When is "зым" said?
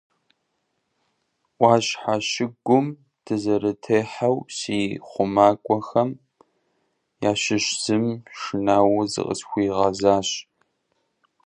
7.83-8.05